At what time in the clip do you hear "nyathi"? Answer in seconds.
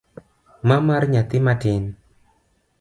1.13-1.37